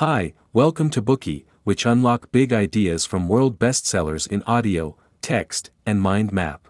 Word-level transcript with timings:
Hi, 0.00 0.34
welcome 0.52 0.90
to 0.90 1.00
Bookey, 1.00 1.46
which 1.64 1.86
unlock 1.86 2.30
big 2.30 2.52
ideas 2.52 3.06
from 3.06 3.28
world 3.28 3.58
bestsellers 3.58 4.30
in 4.30 4.42
audio, 4.42 4.98
text, 5.22 5.70
and 5.86 6.02
mind 6.02 6.34
map. 6.34 6.68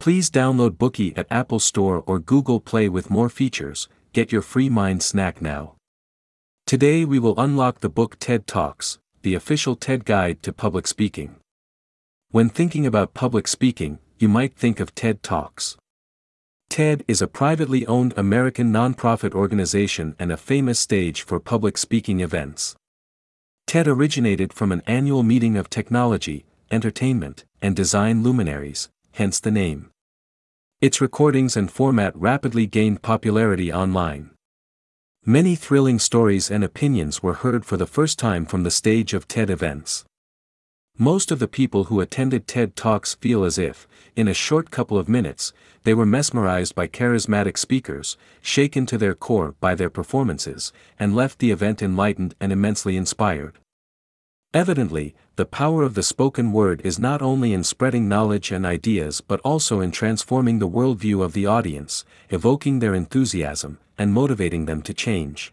Please 0.00 0.32
download 0.32 0.70
Bookey 0.70 1.16
at 1.16 1.28
Apple 1.30 1.60
Store 1.60 2.02
or 2.08 2.18
Google 2.18 2.58
Play 2.58 2.88
with 2.88 3.08
more 3.08 3.28
features. 3.28 3.88
Get 4.12 4.32
your 4.32 4.42
free 4.42 4.68
mind 4.68 5.00
snack 5.04 5.40
now. 5.40 5.76
Today 6.66 7.04
we 7.04 7.20
will 7.20 7.38
unlock 7.38 7.78
the 7.78 7.88
book 7.88 8.18
TED 8.18 8.48
Talks, 8.48 8.98
the 9.22 9.36
official 9.36 9.76
TED 9.76 10.04
guide 10.04 10.42
to 10.42 10.52
public 10.52 10.88
speaking. 10.88 11.36
When 12.32 12.48
thinking 12.48 12.84
about 12.84 13.14
public 13.14 13.46
speaking, 13.46 14.00
you 14.18 14.28
might 14.28 14.56
think 14.56 14.80
of 14.80 14.92
TED 14.92 15.22
Talks. 15.22 15.76
TED 16.68 17.04
is 17.06 17.22
a 17.22 17.28
privately 17.28 17.86
owned 17.86 18.14
American 18.16 18.72
nonprofit 18.72 19.34
organization 19.34 20.16
and 20.18 20.32
a 20.32 20.36
famous 20.36 20.80
stage 20.80 21.22
for 21.22 21.38
public 21.38 21.78
speaking 21.78 22.20
events. 22.20 22.74
TED 23.66 23.86
originated 23.86 24.52
from 24.52 24.72
an 24.72 24.82
annual 24.86 25.22
meeting 25.22 25.56
of 25.56 25.70
technology, 25.70 26.44
entertainment, 26.70 27.44
and 27.62 27.76
design 27.76 28.22
luminaries, 28.22 28.88
hence 29.12 29.40
the 29.40 29.50
name. 29.50 29.90
Its 30.80 31.00
recordings 31.00 31.56
and 31.56 31.70
format 31.70 32.14
rapidly 32.16 32.66
gained 32.66 33.02
popularity 33.02 33.72
online. 33.72 34.30
Many 35.24 35.54
thrilling 35.54 35.98
stories 35.98 36.50
and 36.50 36.62
opinions 36.62 37.22
were 37.22 37.34
heard 37.34 37.64
for 37.64 37.76
the 37.76 37.86
first 37.86 38.18
time 38.18 38.44
from 38.44 38.64
the 38.64 38.70
stage 38.70 39.14
of 39.14 39.26
TED 39.26 39.48
events. 39.48 40.04
Most 40.98 41.32
of 41.32 41.40
the 41.40 41.48
people 41.48 41.84
who 41.84 42.00
attended 42.00 42.46
TED 42.46 42.76
Talks 42.76 43.14
feel 43.14 43.42
as 43.42 43.58
if, 43.58 43.88
in 44.14 44.28
a 44.28 44.34
short 44.34 44.70
couple 44.70 44.96
of 44.96 45.08
minutes, 45.08 45.52
they 45.82 45.92
were 45.92 46.06
mesmerized 46.06 46.76
by 46.76 46.86
charismatic 46.86 47.58
speakers, 47.58 48.16
shaken 48.40 48.86
to 48.86 48.96
their 48.96 49.14
core 49.14 49.56
by 49.58 49.74
their 49.74 49.90
performances, 49.90 50.72
and 50.96 51.16
left 51.16 51.40
the 51.40 51.50
event 51.50 51.82
enlightened 51.82 52.36
and 52.40 52.52
immensely 52.52 52.96
inspired. 52.96 53.58
Evidently, 54.52 55.16
the 55.34 55.44
power 55.44 55.82
of 55.82 55.94
the 55.94 56.02
spoken 56.04 56.52
word 56.52 56.80
is 56.84 56.96
not 56.96 57.20
only 57.20 57.52
in 57.52 57.64
spreading 57.64 58.08
knowledge 58.08 58.52
and 58.52 58.64
ideas 58.64 59.20
but 59.20 59.40
also 59.40 59.80
in 59.80 59.90
transforming 59.90 60.60
the 60.60 60.68
worldview 60.68 61.24
of 61.24 61.32
the 61.32 61.44
audience, 61.44 62.04
evoking 62.30 62.78
their 62.78 62.94
enthusiasm, 62.94 63.80
and 63.98 64.12
motivating 64.12 64.66
them 64.66 64.80
to 64.80 64.94
change. 64.94 65.52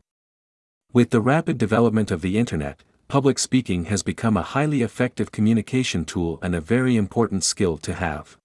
With 0.93 1.09
the 1.09 1.19
rapid 1.19 1.57
development 1.57 2.11
of 2.11 2.21
the 2.21 2.37
Internet, 2.37 2.83
public 3.11 3.37
speaking 3.37 3.83
has 3.91 4.03
become 4.03 4.37
a 4.37 4.41
highly 4.55 4.81
effective 4.81 5.33
communication 5.33 6.05
tool 6.05 6.39
and 6.41 6.55
a 6.55 6.61
very 6.61 6.95
important 6.95 7.43
skill 7.43 7.77
to 7.77 7.93
have. 7.93 8.37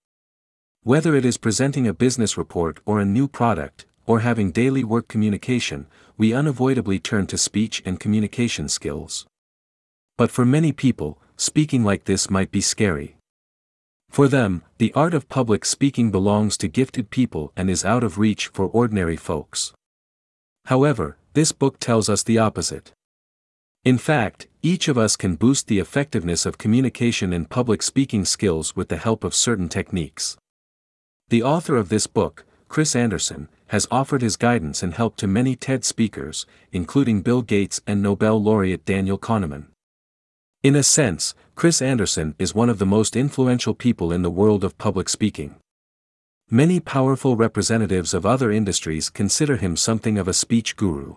Whether 0.82 1.14
it 1.14 1.24
is 1.24 1.36
presenting 1.38 1.86
a 1.86 1.94
business 1.94 2.36
report 2.36 2.80
or 2.84 2.98
a 2.98 3.04
new 3.04 3.28
product, 3.28 3.86
or 4.06 4.18
having 4.26 4.50
daily 4.50 4.82
work 4.82 5.06
communication, 5.06 5.86
we 6.18 6.34
unavoidably 6.34 6.98
turn 6.98 7.28
to 7.28 7.38
speech 7.38 7.80
and 7.86 8.00
communication 8.00 8.68
skills. 8.68 9.24
But 10.18 10.32
for 10.32 10.44
many 10.44 10.72
people, 10.72 11.16
speaking 11.36 11.84
like 11.84 12.06
this 12.06 12.28
might 12.28 12.50
be 12.50 12.60
scary. 12.60 13.18
For 14.10 14.26
them, 14.26 14.64
the 14.78 14.92
art 14.94 15.14
of 15.14 15.28
public 15.28 15.64
speaking 15.64 16.10
belongs 16.10 16.56
to 16.56 16.66
gifted 16.66 17.10
people 17.10 17.52
and 17.56 17.70
is 17.70 17.84
out 17.84 18.02
of 18.02 18.18
reach 18.18 18.48
for 18.48 18.66
ordinary 18.66 19.16
folks. 19.16 19.72
However, 20.64 21.18
this 21.34 21.52
book 21.52 21.78
tells 21.78 22.08
us 22.08 22.24
the 22.24 22.38
opposite. 22.38 22.90
In 23.86 23.98
fact, 23.98 24.48
each 24.66 24.88
of 24.88 24.98
us 24.98 25.14
can 25.14 25.36
boost 25.36 25.68
the 25.68 25.78
effectiveness 25.78 26.44
of 26.44 26.58
communication 26.58 27.32
and 27.32 27.48
public 27.48 27.80
speaking 27.80 28.24
skills 28.24 28.74
with 28.74 28.88
the 28.88 28.96
help 28.96 29.22
of 29.22 29.32
certain 29.32 29.68
techniques. 29.68 30.36
The 31.28 31.44
author 31.44 31.76
of 31.76 31.88
this 31.88 32.08
book, 32.08 32.44
Chris 32.68 32.96
Anderson, 32.96 33.48
has 33.68 33.86
offered 33.92 34.22
his 34.22 34.34
guidance 34.34 34.82
and 34.82 34.92
help 34.92 35.14
to 35.18 35.28
many 35.28 35.54
TED 35.54 35.84
speakers, 35.84 36.46
including 36.72 37.22
Bill 37.22 37.42
Gates 37.42 37.80
and 37.86 38.02
Nobel 38.02 38.42
laureate 38.42 38.84
Daniel 38.84 39.18
Kahneman. 39.18 39.66
In 40.64 40.74
a 40.74 40.82
sense, 40.82 41.36
Chris 41.54 41.80
Anderson 41.80 42.34
is 42.36 42.52
one 42.52 42.68
of 42.68 42.80
the 42.80 42.86
most 42.86 43.14
influential 43.14 43.72
people 43.72 44.10
in 44.10 44.22
the 44.22 44.30
world 44.30 44.64
of 44.64 44.78
public 44.78 45.08
speaking. 45.08 45.54
Many 46.50 46.80
powerful 46.80 47.36
representatives 47.36 48.12
of 48.12 48.26
other 48.26 48.50
industries 48.50 49.10
consider 49.10 49.58
him 49.58 49.76
something 49.76 50.18
of 50.18 50.26
a 50.26 50.32
speech 50.32 50.74
guru. 50.74 51.14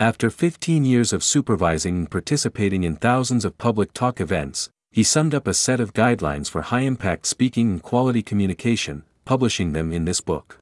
After 0.00 0.30
15 0.30 0.86
years 0.86 1.12
of 1.12 1.22
supervising 1.22 1.94
and 1.94 2.10
participating 2.10 2.84
in 2.84 2.96
thousands 2.96 3.44
of 3.44 3.58
public 3.58 3.92
talk 3.92 4.18
events, 4.18 4.70
he 4.90 5.02
summed 5.02 5.34
up 5.34 5.46
a 5.46 5.52
set 5.52 5.78
of 5.78 5.92
guidelines 5.92 6.48
for 6.48 6.62
high 6.62 6.80
impact 6.80 7.26
speaking 7.26 7.70
and 7.70 7.82
quality 7.82 8.22
communication, 8.22 9.02
publishing 9.26 9.74
them 9.74 9.92
in 9.92 10.06
this 10.06 10.22
book. 10.22 10.56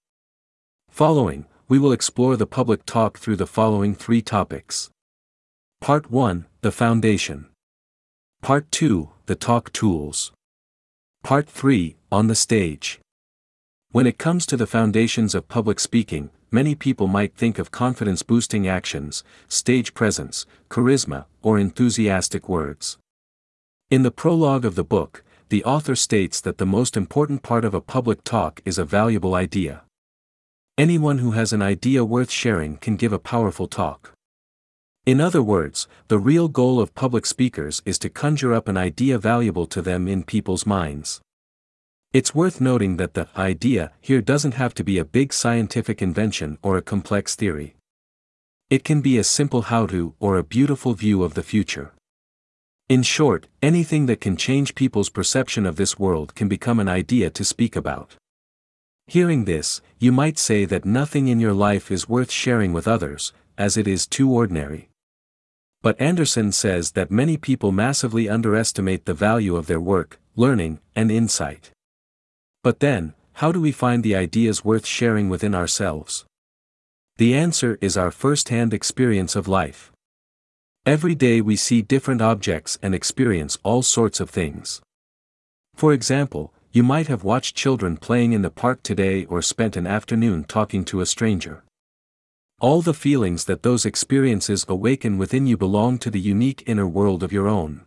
Following, 0.91 1.47
we 1.69 1.78
will 1.78 1.93
explore 1.93 2.37
the 2.37 2.48
public 2.48 2.84
talk 2.84 3.16
through 3.16 3.37
the 3.37 3.47
following 3.47 3.94
three 3.94 4.22
topics. 4.22 4.91
Part 5.81 6.10
1 6.10 6.47
The 6.62 6.72
Foundation. 6.72 7.47
Part 8.43 8.69
2 8.72 9.09
The 9.27 9.37
Talk 9.37 9.72
Tools. 9.72 10.32
Part 11.22 11.48
3 11.48 11.94
On 12.10 12.27
the 12.27 12.34
Stage. 12.34 12.98
When 13.93 14.09
it 14.09 14.19
comes 14.19 14.47
to 14.47 14.56
the 14.56 14.66
foundations 14.66 15.37
of 15.37 15.47
public 15.47 15.78
speaking, 15.78 16.31
many 16.50 16.75
people 16.75 17.06
might 17.06 17.34
think 17.34 17.59
of 17.59 17.70
confidence 17.70 18.22
boosting 18.22 18.66
actions, 18.66 19.22
stage 19.48 19.94
presence, 19.94 20.47
charisma, 20.69 21.26
or 21.42 21.59
enthusiastic 21.59 22.48
words. 22.48 22.98
In 23.91 24.03
the 24.03 24.10
prologue 24.10 24.64
of 24.64 24.75
the 24.75 24.84
book, 24.84 25.25
the 25.48 25.64
author 25.64 25.97
states 25.97 26.41
that 26.42 26.59
the 26.59 26.66
most 26.66 26.97
important 26.97 27.42
part 27.42 27.64
of 27.64 27.75
a 27.75 27.81
public 27.81 28.22
talk 28.22 28.60
is 28.64 28.78
a 28.78 28.84
valuable 28.84 29.34
idea. 29.34 29.82
Anyone 30.76 31.19
who 31.19 31.32
has 31.32 31.53
an 31.53 31.62
idea 31.62 32.04
worth 32.04 32.31
sharing 32.31 32.76
can 32.76 32.97
give 32.97 33.12
a 33.12 33.19
powerful 33.19 33.66
talk. 33.66 34.12
In 35.06 35.22
other 35.22 35.42
words, 35.42 35.88
the 36.09 36.19
real 36.19 36.48
goal 36.48 36.80
of 36.80 36.94
public 36.94 37.25
speakers 37.25 37.80
is 37.86 37.98
to 38.00 38.10
conjure 38.10 38.53
up 38.53 38.69
an 38.69 38.76
idea 38.76 39.19
valuable 39.19 39.66
to 39.66 39.80
them 39.80 40.06
in 40.06 40.22
people's 40.22 40.66
minds. 40.66 41.20
It's 42.10 42.34
worth 42.34 42.58
noting 42.58 42.96
that 42.96 43.12
the 43.12 43.28
idea 43.36 43.92
here 44.00 44.22
doesn't 44.22 44.54
have 44.54 44.72
to 44.74 44.84
be 44.84 44.96
a 44.96 45.04
big 45.04 45.30
scientific 45.30 46.00
invention 46.00 46.56
or 46.62 46.78
a 46.78 46.82
complex 46.82 47.34
theory. 47.34 47.76
It 48.70 48.82
can 48.82 49.02
be 49.02 49.19
a 49.19 49.24
simple 49.24 49.62
how 49.62 49.84
to 49.88 50.14
or 50.18 50.38
a 50.38 50.42
beautiful 50.42 50.94
view 50.94 51.22
of 51.22 51.34
the 51.34 51.42
future. 51.42 51.92
In 52.88 53.02
short, 53.02 53.47
anything 53.60 54.06
that 54.06 54.22
can 54.22 54.38
change 54.38 54.74
people's 54.74 55.10
perception 55.10 55.66
of 55.66 55.76
this 55.76 55.98
world 55.98 56.34
can 56.34 56.48
become 56.48 56.80
an 56.80 56.88
idea 56.88 57.28
to 57.28 57.44
speak 57.44 57.76
about. 57.76 58.16
Hearing 59.06 59.44
this, 59.44 59.82
you 59.98 60.10
might 60.10 60.38
say 60.38 60.64
that 60.64 60.86
nothing 60.86 61.28
in 61.28 61.41
your 61.41 61.52
life 61.52 61.91
is 61.91 62.08
worth 62.08 62.30
sharing 62.30 62.72
with 62.72 62.88
others, 62.88 63.34
as 63.58 63.76
it 63.76 63.86
is 63.86 64.06
too 64.06 64.32
ordinary. 64.32 64.88
But 65.82 66.00
Anderson 66.00 66.52
says 66.52 66.92
that 66.92 67.10
many 67.10 67.36
people 67.36 67.70
massively 67.70 68.30
underestimate 68.30 69.04
the 69.04 69.12
value 69.12 69.56
of 69.56 69.66
their 69.66 69.80
work, 69.80 70.18
learning, 70.36 70.80
and 70.97 71.10
insight. 71.10 71.70
But 72.68 72.80
then, 72.80 73.14
how 73.40 73.50
do 73.50 73.62
we 73.62 73.72
find 73.72 74.04
the 74.04 74.14
ideas 74.14 74.62
worth 74.62 74.84
sharing 74.84 75.30
within 75.30 75.54
ourselves? 75.54 76.26
The 77.16 77.34
answer 77.34 77.78
is 77.80 77.96
our 77.96 78.10
first 78.10 78.50
hand 78.50 78.74
experience 78.74 79.34
of 79.34 79.48
life. 79.48 79.90
Every 80.84 81.14
day 81.14 81.40
we 81.40 81.56
see 81.56 81.80
different 81.80 82.20
objects 82.20 82.78
and 82.82 82.94
experience 82.94 83.56
all 83.62 83.80
sorts 83.80 84.20
of 84.20 84.28
things. 84.28 84.82
For 85.76 85.94
example, 85.94 86.52
you 86.70 86.82
might 86.82 87.06
have 87.06 87.24
watched 87.24 87.56
children 87.56 87.96
playing 87.96 88.34
in 88.34 88.42
the 88.42 88.50
park 88.50 88.82
today 88.82 89.24
or 89.24 89.40
spent 89.40 89.74
an 89.74 89.86
afternoon 89.86 90.44
talking 90.44 90.84
to 90.90 91.00
a 91.00 91.06
stranger. 91.06 91.64
All 92.60 92.82
the 92.82 92.92
feelings 92.92 93.46
that 93.46 93.62
those 93.62 93.86
experiences 93.86 94.66
awaken 94.68 95.16
within 95.16 95.46
you 95.46 95.56
belong 95.56 95.96
to 96.00 96.10
the 96.10 96.20
unique 96.20 96.64
inner 96.66 96.86
world 96.86 97.22
of 97.22 97.32
your 97.32 97.48
own. 97.48 97.86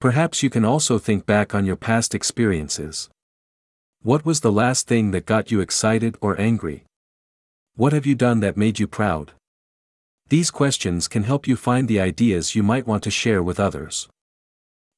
Perhaps 0.00 0.42
you 0.42 0.50
can 0.50 0.64
also 0.64 0.98
think 0.98 1.26
back 1.26 1.54
on 1.54 1.64
your 1.64 1.76
past 1.76 2.12
experiences. 2.12 3.08
What 4.04 4.26
was 4.26 4.40
the 4.40 4.52
last 4.52 4.86
thing 4.86 5.12
that 5.12 5.24
got 5.24 5.50
you 5.50 5.60
excited 5.60 6.18
or 6.20 6.38
angry? 6.38 6.84
What 7.74 7.94
have 7.94 8.04
you 8.04 8.14
done 8.14 8.40
that 8.40 8.54
made 8.54 8.78
you 8.78 8.86
proud? 8.86 9.32
These 10.28 10.50
questions 10.50 11.08
can 11.08 11.22
help 11.22 11.48
you 11.48 11.56
find 11.56 11.88
the 11.88 12.00
ideas 12.00 12.54
you 12.54 12.62
might 12.62 12.86
want 12.86 13.02
to 13.04 13.10
share 13.10 13.42
with 13.42 13.58
others. 13.58 14.06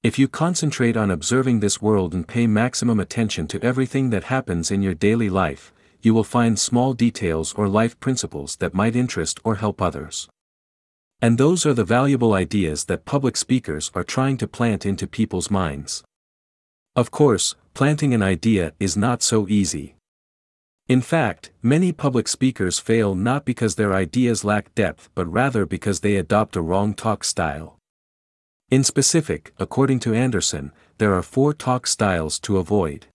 If 0.03 0.19
you 0.19 0.26
concentrate 0.26 0.97
on 0.97 1.12
observing 1.12 1.61
this 1.61 1.81
world 1.81 2.14
and 2.14 2.26
pay 2.26 2.49
maximum 2.49 2.99
attention 2.99 3.47
to 3.47 3.62
everything 3.62 4.11
that 4.11 4.25
happens 4.25 4.73
in 4.73 4.82
your 4.82 4.94
daily 4.94 5.31
life, 5.31 5.73
you 6.02 6.12
will 6.12 6.25
find 6.25 6.59
small 6.59 6.93
details 6.93 7.55
or 7.55 7.69
life 7.69 8.00
principles 8.00 8.56
that 8.56 8.75
might 8.75 8.97
interest 8.97 9.38
or 9.44 9.55
help 9.55 9.81
others. 9.81 10.29
And 11.23 11.38
those 11.38 11.64
are 11.64 11.75
the 11.75 11.85
valuable 11.85 12.35
ideas 12.35 12.87
that 12.87 13.05
public 13.05 13.37
speakers 13.37 13.88
are 13.94 14.02
trying 14.02 14.37
to 14.38 14.49
plant 14.49 14.85
into 14.85 15.06
people's 15.06 15.49
minds. 15.49 16.02
Of 16.96 17.10
course, 17.10 17.54
planting 17.75 18.14
an 18.14 18.22
idea 18.22 18.72
is 18.81 18.96
not 18.96 19.22
so 19.22 19.46
easy. 19.48 19.96
In 20.88 21.02
fact, 21.02 21.52
many 21.62 21.93
public 21.93 22.26
speakers 22.26 22.78
fail 22.78 23.14
not 23.14 23.44
because 23.44 23.75
their 23.75 23.93
ideas 23.93 24.44
lack 24.44 24.75
depth 24.75 25.10
but 25.14 25.31
rather 25.31 25.66
because 25.66 26.00
they 26.00 26.16
adopt 26.16 26.56
a 26.56 26.62
wrong 26.62 26.94
talk 26.94 27.22
style. 27.22 27.76
In 28.70 28.82
specific, 28.82 29.52
according 29.58 30.00
to 30.00 30.14
Anderson, 30.14 30.72
there 30.96 31.12
are 31.12 31.22
four 31.22 31.52
talk 31.52 31.87
styles 31.87 32.38
to 32.40 32.56
avoid. 32.56 33.06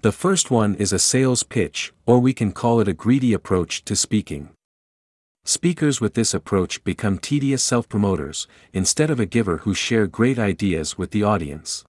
The 0.00 0.12
first 0.12 0.50
one 0.50 0.74
is 0.76 0.92
a 0.92 0.98
sales 0.98 1.42
pitch, 1.42 1.92
or 2.06 2.18
we 2.18 2.32
can 2.32 2.50
call 2.50 2.80
it 2.80 2.88
a 2.88 2.94
greedy 2.94 3.34
approach 3.34 3.84
to 3.84 3.94
speaking. 3.94 4.48
Speakers 5.44 6.00
with 6.00 6.14
this 6.14 6.32
approach 6.32 6.82
become 6.82 7.18
tedious 7.18 7.62
self-promoters, 7.62 8.48
instead 8.72 9.10
of 9.10 9.20
a 9.20 9.26
giver 9.26 9.58
who 9.58 9.74
share 9.74 10.06
great 10.06 10.38
ideas 10.38 10.96
with 10.96 11.10
the 11.10 11.22
audience. 11.22 11.84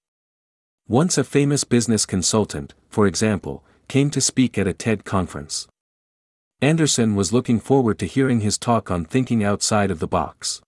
Once 0.90 1.18
a 1.18 1.24
famous 1.24 1.66
business 1.66 2.06
consultant, 2.06 2.74
for 2.88 3.08
example, 3.08 3.62
came 3.90 4.10
to 4.10 4.22
speak 4.22 4.58
at 4.58 4.68
a 4.68 4.74
TED 4.74 5.04
conference. 5.04 5.68
Anderson 6.62 7.14
was 7.14 7.34
looking 7.34 7.60
forward 7.60 8.00
to 8.00 8.06
hearing 8.06 8.40
his 8.40 8.58
talk 8.58 8.90
on 8.90 9.04
thinking 9.04 9.44
outside 9.44 9.92
of 9.92 10.00
the 10.00 10.08
box. 10.08 10.62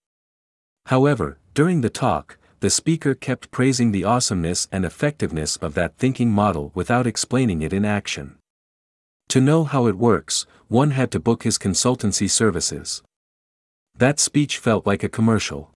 However, 0.87 1.37
during 1.53 1.79
the 1.79 1.89
talk, 1.89 2.37
the 2.59 2.69
speaker 2.69 3.15
kept 3.15 3.49
praising 3.49 3.93
the 3.93 4.03
awesomeness 4.03 4.67
and 4.73 4.83
effectiveness 4.83 5.55
of 5.55 5.73
that 5.75 5.95
thinking 5.97 6.31
model 6.31 6.73
without 6.75 7.07
explaining 7.07 7.61
it 7.61 7.71
in 7.71 7.85
action. 7.85 8.35
To 9.29 9.39
know 9.39 9.63
how 9.63 9.87
it 9.87 9.95
works, 9.95 10.45
one 10.67 10.91
had 10.91 11.11
to 11.11 11.19
book 11.21 11.43
his 11.43 11.57
consultancy 11.57 12.29
services. 12.29 13.01
That 13.95 14.19
speech 14.19 14.57
felt 14.57 14.85
like 14.85 15.01
a 15.01 15.07
commercial. 15.07 15.71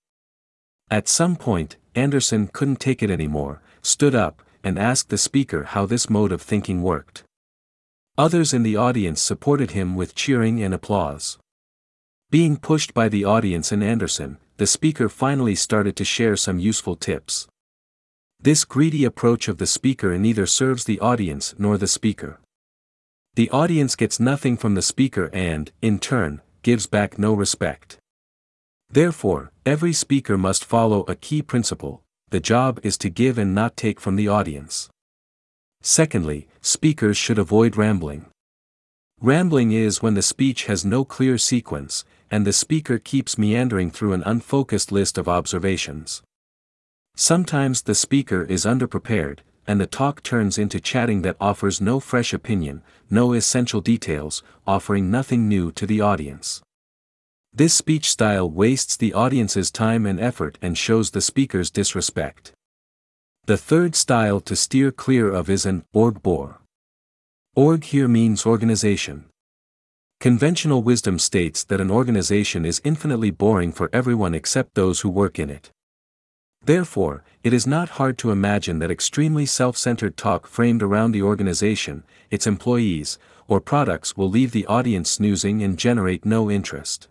At 0.91 1.07
some 1.07 1.37
point, 1.37 1.77
Anderson 1.95 2.49
couldn't 2.51 2.81
take 2.81 3.01
it 3.01 3.09
anymore, 3.09 3.61
stood 3.83 4.15
up, 4.15 4.41
and 4.63 4.79
asked 4.79 5.09
the 5.09 5.17
speaker 5.17 5.63
how 5.63 5.85
this 5.85 6.09
mode 6.09 6.31
of 6.31 6.41
thinking 6.41 6.81
worked. 6.81 7.23
Others 8.17 8.53
in 8.53 8.63
the 8.63 8.75
audience 8.75 9.21
supported 9.21 9.71
him 9.71 9.95
with 9.95 10.15
cheering 10.15 10.63
and 10.63 10.73
applause. 10.73 11.37
Being 12.29 12.57
pushed 12.57 12.93
by 12.93 13.09
the 13.09 13.25
audience 13.25 13.71
and 13.71 13.83
Anderson, 13.83 14.37
the 14.57 14.67
speaker 14.67 15.09
finally 15.09 15.55
started 15.55 15.95
to 15.97 16.05
share 16.05 16.37
some 16.37 16.59
useful 16.59 16.95
tips. 16.95 17.47
This 18.39 18.65
greedy 18.65 19.03
approach 19.03 19.47
of 19.47 19.57
the 19.57 19.67
speaker 19.67 20.17
neither 20.17 20.45
serves 20.45 20.85
the 20.85 20.99
audience 20.99 21.55
nor 21.57 21.77
the 21.77 21.87
speaker. 21.87 22.39
The 23.35 23.49
audience 23.49 23.95
gets 23.95 24.19
nothing 24.19 24.57
from 24.57 24.75
the 24.75 24.81
speaker 24.81 25.29
and, 25.33 25.71
in 25.81 25.99
turn, 25.99 26.41
gives 26.61 26.85
back 26.85 27.17
no 27.17 27.33
respect. 27.33 27.97
Therefore, 28.89 29.51
every 29.65 29.93
speaker 29.93 30.37
must 30.37 30.63
follow 30.63 31.03
a 31.07 31.15
key 31.15 31.41
principle 31.41 32.03
the 32.33 32.39
job 32.39 32.79
is 32.81 32.97
to 32.97 33.11
give 33.11 33.37
and 33.37 33.53
not 33.53 33.77
take 33.77 33.99
from 33.99 34.15
the 34.15 34.27
audience. 34.27 34.89
Secondly, 35.83 36.47
speakers 36.61 37.15
should 37.15 37.37
avoid 37.37 37.77
rambling. 37.77 38.25
Rambling 39.21 39.71
is 39.71 40.01
when 40.01 40.15
the 40.15 40.23
speech 40.23 40.65
has 40.65 40.83
no 40.83 41.05
clear 41.05 41.37
sequence, 41.37 42.03
and 42.31 42.43
the 42.43 42.51
speaker 42.51 42.97
keeps 42.97 43.37
meandering 43.37 43.91
through 43.91 44.13
an 44.13 44.23
unfocused 44.25 44.91
list 44.91 45.19
of 45.19 45.29
observations. 45.29 46.23
Sometimes 47.15 47.83
the 47.83 47.93
speaker 47.93 48.41
is 48.45 48.65
underprepared, 48.65 49.41
and 49.67 49.79
the 49.79 49.85
talk 49.85 50.23
turns 50.23 50.57
into 50.57 50.79
chatting 50.79 51.21
that 51.21 51.37
offers 51.39 51.79
no 51.79 51.99
fresh 51.99 52.33
opinion, 52.33 52.81
no 53.11 53.33
essential 53.33 53.79
details, 53.79 54.41
offering 54.65 55.11
nothing 55.11 55.47
new 55.47 55.71
to 55.73 55.85
the 55.85 56.01
audience. 56.01 56.63
This 57.55 57.75
speech 57.75 58.09
style 58.09 58.49
wastes 58.49 58.97
the 58.97 59.13
audience's 59.13 59.69
time 59.69 60.07
and 60.07 60.19
effort 60.19 60.57
and 60.59 60.75
shows 60.75 61.11
the 61.11 61.21
speaker's 61.21 61.69
disrespect. 61.69 62.51
The 63.45 63.57
third 63.57 63.93
style 63.93 64.39
to 64.39 64.55
steer 64.55 64.91
clear 64.91 65.29
of 65.29 65.51
is 65.51 65.63
an 65.63 65.85
org 65.93 66.23
bore. 66.23 66.61
Org 67.55 67.83
here 67.83 68.07
means 68.07 68.47
organization. 68.47 69.25
Conventional 70.19 70.81
wisdom 70.81 71.19
states 71.19 71.63
that 71.65 71.79
an 71.79 71.91
organization 71.91 72.65
is 72.65 72.81
infinitely 72.83 73.29
boring 73.29 73.71
for 73.71 73.87
everyone 73.93 74.33
except 74.33 74.73
those 74.73 75.01
who 75.01 75.09
work 75.09 75.37
in 75.37 75.51
it. 75.51 75.69
Therefore, 76.65 77.23
it 77.43 77.53
is 77.53 77.67
not 77.67 77.99
hard 77.99 78.17
to 78.19 78.31
imagine 78.31 78.79
that 78.79 78.89
extremely 78.89 79.45
self-centered 79.45 80.17
talk 80.17 80.47
framed 80.47 80.81
around 80.81 81.11
the 81.11 81.21
organization, 81.21 82.03
its 82.31 82.47
employees, 82.47 83.19
or 83.47 83.61
products 83.61 84.17
will 84.17 84.29
leave 84.29 84.53
the 84.53 84.65
audience 84.65 85.11
snoozing 85.11 85.61
and 85.61 85.77
generate 85.77 86.25
no 86.25 86.49
interest. 86.49 87.09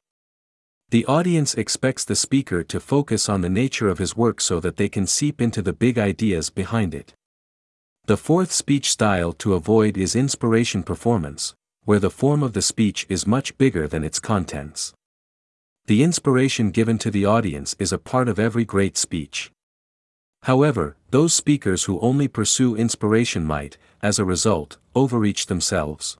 The 0.92 1.06
audience 1.06 1.54
expects 1.54 2.04
the 2.04 2.14
speaker 2.14 2.62
to 2.64 2.78
focus 2.78 3.26
on 3.26 3.40
the 3.40 3.48
nature 3.48 3.88
of 3.88 3.96
his 3.96 4.14
work 4.14 4.42
so 4.42 4.60
that 4.60 4.76
they 4.76 4.90
can 4.90 5.06
seep 5.06 5.40
into 5.40 5.62
the 5.62 5.72
big 5.72 5.98
ideas 5.98 6.50
behind 6.50 6.94
it. 6.94 7.14
The 8.04 8.18
fourth 8.18 8.52
speech 8.52 8.90
style 8.90 9.32
to 9.40 9.54
avoid 9.54 9.96
is 9.96 10.14
inspiration 10.14 10.82
performance, 10.82 11.54
where 11.84 11.98
the 11.98 12.10
form 12.10 12.42
of 12.42 12.52
the 12.52 12.60
speech 12.60 13.06
is 13.08 13.26
much 13.26 13.56
bigger 13.56 13.88
than 13.88 14.04
its 14.04 14.20
contents. 14.20 14.92
The 15.86 16.02
inspiration 16.02 16.70
given 16.70 16.98
to 16.98 17.10
the 17.10 17.24
audience 17.24 17.74
is 17.78 17.90
a 17.90 17.96
part 17.96 18.28
of 18.28 18.38
every 18.38 18.66
great 18.66 18.98
speech. 18.98 19.50
However, 20.42 20.98
those 21.08 21.32
speakers 21.32 21.84
who 21.84 22.00
only 22.00 22.28
pursue 22.28 22.76
inspiration 22.76 23.46
might, 23.46 23.78
as 24.02 24.18
a 24.18 24.26
result, 24.26 24.76
overreach 24.94 25.46
themselves. 25.46 26.18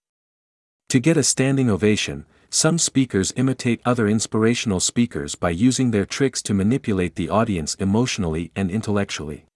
To 0.89 0.99
get 0.99 1.19
a 1.19 1.23
standing 1.23 1.69
ovation, 1.69 2.25
some 2.55 2.77
speakers 2.77 3.33
imitate 3.35 3.81
other 3.83 4.07
inspirational 4.07 4.79
speakers 4.79 5.35
by 5.35 5.49
using 5.49 5.91
their 5.91 6.05
tricks 6.05 6.43
to 6.43 6.53
manipulate 6.53 7.15
the 7.15 7.31
audience 7.31 7.75
emotionally 7.77 8.53
and 8.55 8.71
intellectually. 8.71 9.47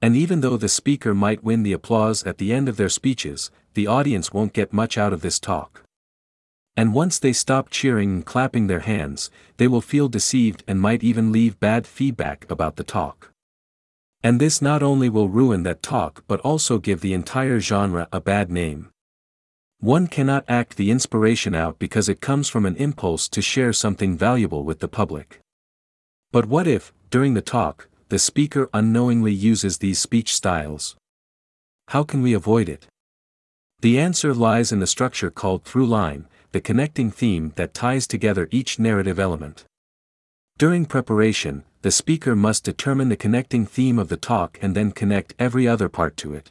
And 0.00 0.14
even 0.14 0.40
though 0.40 0.56
the 0.56 0.68
speaker 0.68 1.12
might 1.12 1.42
win 1.42 1.64
the 1.64 1.72
applause 1.72 2.22
at 2.22 2.38
the 2.38 2.52
end 2.52 2.68
of 2.68 2.76
their 2.76 2.88
speeches, 2.88 3.50
the 3.74 3.88
audience 3.88 4.32
won't 4.32 4.52
get 4.52 4.72
much 4.72 4.96
out 4.96 5.12
of 5.12 5.22
this 5.22 5.40
talk. 5.40 5.82
And 6.76 6.94
once 6.94 7.18
they 7.18 7.32
stop 7.32 7.68
cheering 7.68 8.10
and 8.12 8.24
clapping 8.24 8.68
their 8.68 8.86
hands, 8.86 9.28
they 9.56 9.66
will 9.66 9.80
feel 9.80 10.08
deceived 10.08 10.62
and 10.68 10.80
might 10.80 11.02
even 11.02 11.32
leave 11.32 11.58
bad 11.58 11.84
feedback 11.84 12.48
about 12.48 12.76
the 12.76 12.84
talk. 12.84 13.32
And 14.22 14.40
this 14.40 14.62
not 14.62 14.84
only 14.84 15.08
will 15.08 15.28
ruin 15.28 15.64
that 15.64 15.82
talk 15.82 16.22
but 16.28 16.38
also 16.42 16.78
give 16.78 17.00
the 17.00 17.12
entire 17.12 17.58
genre 17.58 18.06
a 18.12 18.20
bad 18.20 18.52
name. 18.52 18.90
One 19.84 20.06
cannot 20.06 20.46
act 20.48 20.78
the 20.78 20.90
inspiration 20.90 21.54
out 21.54 21.78
because 21.78 22.08
it 22.08 22.22
comes 22.22 22.48
from 22.48 22.64
an 22.64 22.74
impulse 22.76 23.28
to 23.28 23.42
share 23.42 23.74
something 23.74 24.16
valuable 24.16 24.64
with 24.64 24.78
the 24.78 24.88
public. 24.88 25.40
But 26.32 26.46
what 26.46 26.66
if, 26.66 26.94
during 27.10 27.34
the 27.34 27.42
talk, 27.42 27.88
the 28.08 28.18
speaker 28.18 28.70
unknowingly 28.72 29.34
uses 29.34 29.76
these 29.76 29.98
speech 29.98 30.34
styles? 30.34 30.96
How 31.88 32.02
can 32.02 32.22
we 32.22 32.32
avoid 32.32 32.66
it? 32.66 32.86
The 33.80 34.00
answer 34.00 34.32
lies 34.32 34.72
in 34.72 34.80
the 34.80 34.86
structure 34.86 35.30
called 35.30 35.64
through 35.64 35.86
line, 35.86 36.28
the 36.52 36.62
connecting 36.62 37.10
theme 37.10 37.52
that 37.56 37.74
ties 37.74 38.06
together 38.06 38.48
each 38.50 38.78
narrative 38.78 39.18
element. 39.18 39.64
During 40.56 40.86
preparation, 40.86 41.62
the 41.82 41.90
speaker 41.90 42.34
must 42.34 42.64
determine 42.64 43.10
the 43.10 43.16
connecting 43.16 43.66
theme 43.66 43.98
of 43.98 44.08
the 44.08 44.16
talk 44.16 44.58
and 44.62 44.74
then 44.74 44.92
connect 44.92 45.34
every 45.38 45.68
other 45.68 45.90
part 45.90 46.16
to 46.16 46.32
it. 46.32 46.50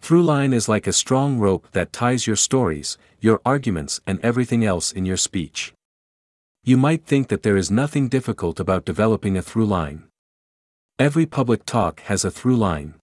Throughline 0.00 0.54
is 0.54 0.68
like 0.68 0.86
a 0.86 0.92
strong 0.92 1.38
rope 1.38 1.68
that 1.72 1.92
ties 1.92 2.26
your 2.26 2.36
stories, 2.36 2.96
your 3.20 3.40
arguments 3.44 4.00
and 4.06 4.18
everything 4.20 4.64
else 4.64 4.90
in 4.92 5.04
your 5.04 5.16
speech. 5.16 5.72
You 6.64 6.76
might 6.76 7.04
think 7.04 7.28
that 7.28 7.42
there 7.42 7.56
is 7.56 7.70
nothing 7.70 8.08
difficult 8.08 8.58
about 8.60 8.84
developing 8.84 9.36
a 9.36 9.42
throughline. 9.42 10.04
Every 10.98 11.26
public 11.26 11.64
talk 11.64 12.00
has 12.00 12.24
a 12.24 12.30
throughline. 12.30 12.94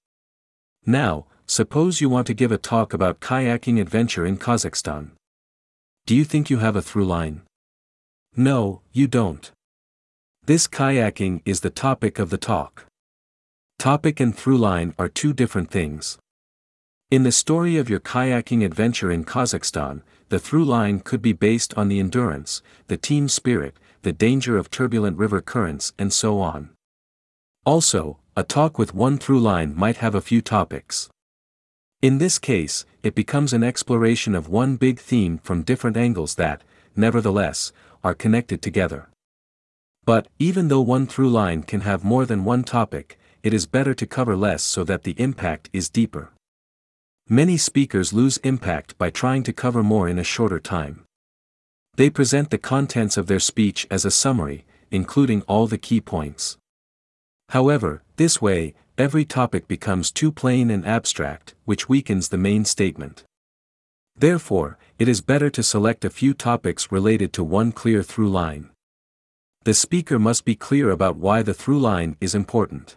Now, 0.86 1.25
suppose 1.45 2.01
you 2.01 2.10
want 2.10 2.27
to 2.27 2.33
give 2.33 2.51
a 2.51 2.57
talk 2.57 2.93
about 2.93 3.19
kayaking 3.19 3.79
adventure 3.79 4.25
in 4.25 4.38
Kazakhstan. 4.38 5.12
Do 6.05 6.15
you 6.15 6.24
think 6.24 6.50
you 6.50 6.60
have 6.60 6.75
a 6.75 6.81
throughline? 6.81 7.41
No, 8.36 8.81
you 8.93 9.07
don't. 9.07 9.51
This 10.45 10.67
kayaking 10.67 11.41
is 11.45 11.62
the 11.62 11.69
topic 11.69 12.19
of 12.19 12.29
the 12.29 12.38
talk. 12.38 12.86
Topic 13.79 14.19
and 14.19 14.36
throughline 14.36 14.93
are 14.98 15.10
two 15.10 15.33
different 15.33 15.69
things. 15.72 16.17
In 17.09 17.23
the 17.23 17.31
story 17.31 17.77
of 17.77 17.89
your 17.89 18.01
kayaking 18.01 18.65
adventure 18.65 19.09
in 19.09 19.23
Kazakhstan, 19.23 20.01
the 20.27 20.39
through 20.39 20.65
line 20.65 20.99
could 20.99 21.21
be 21.21 21.31
based 21.31 21.73
on 21.77 21.87
the 21.87 22.01
endurance, 22.01 22.61
the 22.87 22.97
team 22.97 23.29
spirit, 23.29 23.77
the 24.01 24.11
danger 24.11 24.57
of 24.57 24.69
turbulent 24.69 25.17
river 25.17 25.39
currents 25.39 25.93
and 25.97 26.11
so 26.11 26.41
on. 26.41 26.71
Also, 27.65 28.19
a 28.35 28.43
talk 28.43 28.77
with 28.77 28.93
one 28.93 29.17
through 29.17 29.39
line 29.39 29.73
might 29.73 29.97
have 29.97 30.15
a 30.15 30.19
few 30.19 30.41
topics. 30.41 31.07
In 32.01 32.17
this 32.17 32.37
case, 32.37 32.85
it 33.03 33.15
becomes 33.15 33.53
an 33.53 33.63
exploration 33.63 34.35
of 34.35 34.49
one 34.49 34.75
big 34.75 34.99
theme 34.99 35.37
from 35.37 35.63
different 35.63 35.95
angles 35.95 36.35
that, 36.35 36.61
nevertheless, 36.93 37.71
are 38.03 38.13
connected 38.13 38.61
together. 38.61 39.07
But, 40.03 40.27
even 40.39 40.67
though 40.67 40.81
one 40.81 41.07
through 41.07 41.29
line 41.29 41.63
can 41.63 41.81
have 41.81 42.03
more 42.03 42.25
than 42.25 42.43
one 42.43 42.65
topic, 42.65 43.17
it 43.43 43.53
is 43.53 43.65
better 43.65 43.93
to 43.93 44.05
cover 44.05 44.35
less 44.35 44.61
so 44.61 44.83
that 44.83 45.03
the 45.03 45.15
impact 45.17 45.69
is 45.71 45.87
deeper. 45.87 46.33
Many 47.29 47.57
speakers 47.57 48.13
lose 48.13 48.38
impact 48.38 48.98
by 48.98 49.10
trying 49.10 49.43
to 49.43 49.51
cover 49.51 49.84
more 49.84 50.07
in 50.07 50.17
a 50.17 50.24
shorter 50.24 50.62
time. 50.62 51.03
They 51.98 52.10
present 52.10 52.51
the 52.51 52.57
contents 52.57 53.17
of 53.17 53.27
their 53.27 53.41
speech 53.41 53.86
as 53.91 54.05
a 54.05 54.12
summary, 54.12 54.65
including 54.91 55.41
all 55.41 55.67
the 55.67 55.77
key 55.77 56.00
points. 56.00 56.57
However, 57.50 58.01
this 58.15 58.41
way, 58.41 58.75
every 58.98 59.25
topic 59.25 59.67
becomes 59.67 60.10
too 60.10 60.31
plain 60.31 60.72
and 60.72 60.88
abstract, 60.88 61.53
which 61.65 61.89
weakens 61.89 62.29
the 62.29 62.38
main 62.38 62.63
statement. 62.63 63.25
Therefore, 64.15 64.77
it 64.98 65.10
is 65.10 65.19
better 65.19 65.50
to 65.50 65.63
select 65.63 66.05
a 66.05 66.10
few 66.10 66.34
topics 66.34 66.93
related 66.93 67.34
to 67.34 67.43
one 67.43 67.74
clear 67.74 68.03
through 68.03 68.29
line. 68.29 68.69
The 69.65 69.74
speaker 69.74 70.17
must 70.17 70.46
be 70.46 70.55
clear 70.55 70.91
about 70.91 71.17
why 71.17 71.43
the 71.43 71.53
through 71.53 71.81
line 71.81 72.15
is 72.22 72.34
important. 72.34 72.96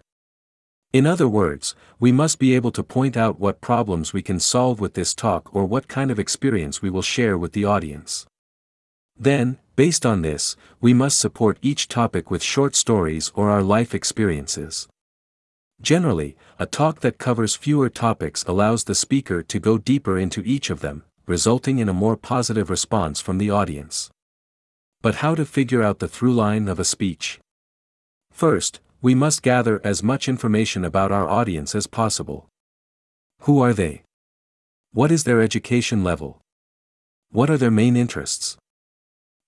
In 0.93 1.07
other 1.07 1.29
words, 1.29 1.77
we 2.01 2.11
must 2.11 2.41
be 2.41 2.57
able 2.57 2.73
to 2.73 2.83
point 2.83 3.17
out 3.17 3.39
what 3.39 3.61
problems 3.61 4.13
we 4.13 4.23
can 4.23 4.41
solve 4.41 4.81
with 4.81 4.95
this 4.95 5.15
talk 5.15 5.55
or 5.55 5.65
what 5.65 5.87
kind 5.87 6.11
of 6.11 6.19
experience 6.19 6.83
we 6.83 6.91
will 6.91 7.03
share 7.03 7.39
with 7.39 7.53
the 7.53 7.65
audience. 7.65 8.27
Then, 9.17 9.59
based 9.77 10.05
on 10.05 10.23
this, 10.23 10.57
we 10.81 10.93
must 10.93 11.19
support 11.19 11.59
each 11.63 11.87
topic 11.87 12.29
with 12.29 12.43
short 12.43 12.75
stories 12.75 13.31
or 13.37 13.51
our 13.51 13.63
life 13.63 13.95
experiences. 13.95 14.89
Generally, 15.81 16.37
a 16.59 16.67
talk 16.67 17.01
that 17.01 17.19
covers 17.19 17.55
fewer 17.55 17.89
topics 17.89 18.43
allows 18.45 18.85
the 18.85 18.95
speaker 18.95 19.45
to 19.45 19.61
go 19.61 19.79
deeper 19.79 20.19
into 20.19 20.43
each 20.45 20.71
of 20.71 20.81
them, 20.81 21.05
resulting 21.25 21.79
in 21.79 21.89
a 21.89 21.95
more 21.95 22.17
positive 22.17 22.69
response 22.69 23.21
from 23.21 23.39
the 23.39 23.49
audience. 23.49 24.11
But 25.03 25.17
how 25.17 25.37
to 25.37 25.47
figure 25.47 25.85
out 25.85 26.01
the 26.01 26.09
through 26.09 26.35
line 26.35 26.67
of 26.67 26.81
a 26.81 26.85
speech? 26.85 27.39
First, 28.33 28.81
we 29.03 29.15
must 29.15 29.43
gather 29.43 29.81
as 29.83 30.03
much 30.03 30.29
information 30.29 30.85
about 30.85 31.11
our 31.11 31.27
audience 31.27 31.75
as 31.75 31.87
possible. 31.87 32.49
Who 33.41 33.61
are 33.61 33.73
they? 33.73 34.03
What 34.93 35.11
is 35.11 35.25
their 35.25 35.41
education 35.41 36.05
level? 36.05 36.43
What 37.31 37.49
are 37.49 37.57
their 37.57 37.71
main 37.71 37.97
interests? 37.97 38.59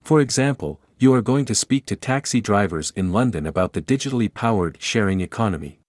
For 0.03 0.21
example, 0.21 0.81
you 0.99 1.13
are 1.13 1.21
going 1.21 1.45
to 1.47 1.55
speak 1.55 1.85
to 1.87 1.97
taxi 1.97 2.41
drivers 2.41 2.93
in 2.97 3.13
London 3.13 3.45
about 3.47 3.75
the 3.75 3.83
digitally 3.83 4.33
powered 4.33 4.81
sharing 4.81 5.21
economy. 5.21 5.81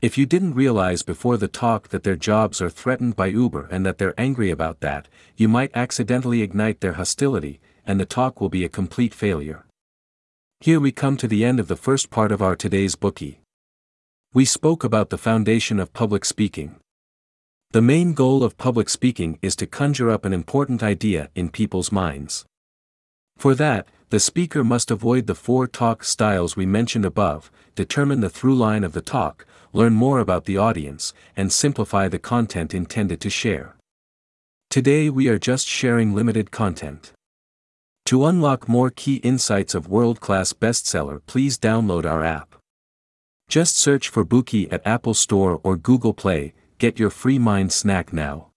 If 0.00 0.16
you 0.16 0.24
didn't 0.24 0.54
realize 0.54 1.02
before 1.02 1.36
the 1.36 1.48
talk 1.48 1.88
that 1.88 2.04
their 2.04 2.16
jobs 2.16 2.62
are 2.62 2.70
threatened 2.70 3.14
by 3.14 3.26
Uber 3.26 3.68
and 3.70 3.84
that 3.84 3.98
they're 3.98 4.18
angry 4.18 4.50
about 4.50 4.80
that, 4.80 5.08
you 5.36 5.48
might 5.48 5.70
accidentally 5.74 6.40
ignite 6.40 6.80
their 6.80 6.94
hostility, 6.94 7.60
and 7.84 8.00
the 8.00 8.06
talk 8.06 8.40
will 8.40 8.48
be 8.48 8.64
a 8.64 8.70
complete 8.70 9.12
failure. 9.12 9.66
Here 10.62 10.78
we 10.78 10.92
come 10.92 11.16
to 11.16 11.26
the 11.26 11.42
end 11.42 11.58
of 11.58 11.68
the 11.68 11.76
first 11.76 12.10
part 12.10 12.30
of 12.30 12.42
our 12.42 12.54
today's 12.54 12.94
Bookey. 12.94 13.38
We 14.34 14.44
spoke 14.44 14.84
about 14.84 15.08
the 15.08 15.16
foundation 15.16 15.80
of 15.80 15.94
public 15.94 16.22
speaking. 16.22 16.76
The 17.70 17.80
main 17.80 18.12
goal 18.12 18.44
of 18.44 18.58
public 18.58 18.90
speaking 18.90 19.38
is 19.40 19.56
to 19.56 19.66
conjure 19.66 20.10
up 20.10 20.26
an 20.26 20.34
important 20.34 20.82
idea 20.82 21.30
in 21.34 21.48
people's 21.48 21.90
minds. 21.90 22.44
For 23.38 23.54
that, 23.54 23.88
the 24.10 24.20
speaker 24.20 24.62
must 24.62 24.90
avoid 24.90 25.26
the 25.26 25.34
four 25.34 25.66
talk 25.66 26.04
styles 26.04 26.56
we 26.56 26.66
mentioned 26.66 27.06
above, 27.06 27.50
determine 27.74 28.20
the 28.20 28.28
through 28.28 28.54
line 28.54 28.84
of 28.84 28.92
the 28.92 29.00
talk, 29.00 29.46
learn 29.72 29.94
more 29.94 30.20
about 30.20 30.44
the 30.44 30.58
audience, 30.58 31.14
and 31.34 31.50
simplify 31.50 32.06
the 32.06 32.18
content 32.18 32.74
intended 32.74 33.18
to 33.22 33.30
share. 33.30 33.76
Today 34.68 35.08
we 35.08 35.26
are 35.26 35.38
just 35.38 35.66
sharing 35.66 36.14
limited 36.14 36.50
content. 36.50 37.14
To 38.10 38.26
unlock 38.26 38.68
more 38.68 38.90
key 38.90 39.18
insights 39.22 39.72
of 39.72 39.86
world-class 39.86 40.52
bestseller 40.52 41.20
please 41.26 41.56
download 41.56 42.04
our 42.04 42.24
app. 42.24 42.56
Just 43.48 43.76
search 43.78 44.08
for 44.08 44.24
Bookey 44.24 44.66
at 44.72 44.84
Apple 44.84 45.14
Store 45.14 45.60
or 45.62 45.76
Google 45.76 46.12
Play, 46.12 46.52
get 46.78 46.98
your 46.98 47.10
free 47.10 47.38
mind 47.38 47.72
snack 47.72 48.12
now. 48.12 48.49